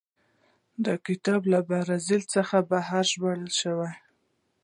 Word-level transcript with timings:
دا 0.85 0.93
کتاب 1.07 1.41
له 1.51 1.59
برازیل 1.69 2.23
بهر 2.69 2.89
وژباړل 3.21 3.51
شو. 3.59 3.77